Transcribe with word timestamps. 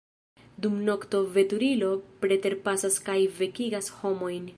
Dum 0.65 0.77
nokto 0.85 1.19
veturilo 1.35 1.91
preterpasas 2.23 2.99
kaj 3.11 3.19
vekigas 3.43 3.93
homojn. 4.01 4.49